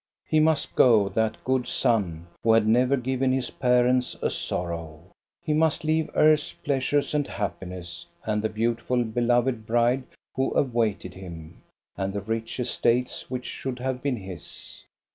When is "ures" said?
6.85-7.13